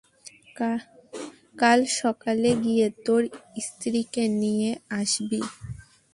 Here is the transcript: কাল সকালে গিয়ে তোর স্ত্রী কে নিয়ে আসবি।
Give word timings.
কাল 1.57 1.79
সকালে 1.99 2.49
গিয়ে 2.63 2.87
তোর 3.05 3.21
স্ত্রী 3.65 4.01
কে 4.13 4.25
নিয়ে 4.41 4.69
আসবি। 4.99 5.41